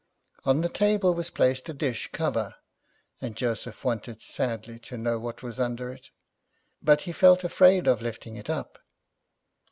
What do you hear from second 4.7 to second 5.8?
to know what was